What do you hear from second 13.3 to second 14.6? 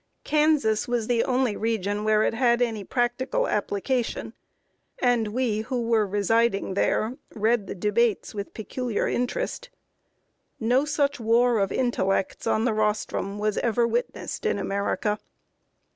was ever witnessed in